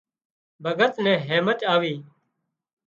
[0.63, 1.95] ڀڳت نين هيمچ آوي